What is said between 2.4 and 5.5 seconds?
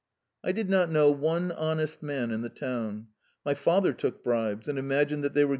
the whole ^v town. My father took bribes, and imagined they were